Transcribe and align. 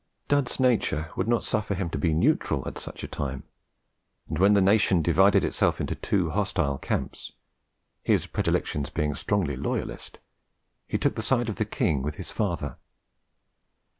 Dud's 0.27 0.59
nature 0.59 1.11
would 1.15 1.27
not 1.27 1.43
suffer 1.43 1.75
him 1.75 1.87
to 1.91 1.97
be 1.99 2.11
neutral 2.11 2.67
at 2.67 2.79
such 2.79 3.03
a 3.03 3.07
time; 3.07 3.43
and 4.27 4.39
when 4.39 4.55
the 4.55 4.59
nation 4.61 5.03
divided 5.03 5.43
itself 5.43 5.79
into 5.79 5.93
two 5.93 6.31
hostile 6.31 6.79
camps, 6.79 7.33
his 8.01 8.25
predilections 8.25 8.89
being 8.89 9.13
strongly 9.13 9.55
loyalist, 9.55 10.17
he 10.87 10.97
took 10.97 11.13
the 11.13 11.21
side 11.21 11.49
of 11.49 11.57
the 11.57 11.65
King 11.65 12.01
with 12.01 12.15
his 12.15 12.31
father. 12.31 12.77